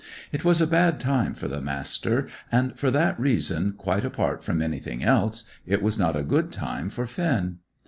It 0.31 0.43
was 0.43 0.59
a 0.59 0.65
bad 0.65 0.99
time 0.99 1.35
for 1.35 1.47
the 1.47 1.61
Master, 1.61 2.27
and 2.51 2.75
for 2.75 2.89
that 2.89 3.19
reason, 3.19 3.73
quite 3.73 4.03
apart 4.03 4.43
from 4.43 4.59
anything 4.59 5.03
else, 5.03 5.43
it 5.67 5.83
was 5.83 5.99
not 5.99 6.15
a 6.15 6.23
good 6.23 6.51
time 6.51 6.89
for 6.89 7.05
Finn. 7.05 7.59